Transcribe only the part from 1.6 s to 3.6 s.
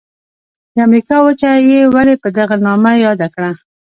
یې ولي په دغه نامه یاده کړه؟